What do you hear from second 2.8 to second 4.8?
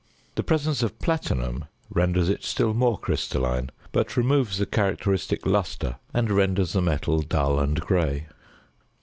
crystalline, but removes the